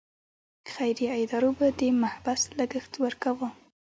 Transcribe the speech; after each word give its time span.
خیریه 0.73 1.13
ادارو 1.23 1.49
به 1.57 1.67
د 1.79 1.81
محبس 2.01 2.41
لګښت 2.57 2.93
ورکاوه. 3.03 3.47